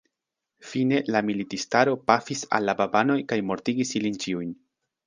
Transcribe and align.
Fine 0.69 1.01
la 1.15 1.21
militistaro 1.27 1.95
pafis 2.09 2.43
al 2.59 2.69
la 2.71 2.77
babanoj 2.83 3.21
kaj 3.35 3.41
mortigis 3.53 3.97
ilin 4.03 4.21
ĉiujn. 4.27 4.61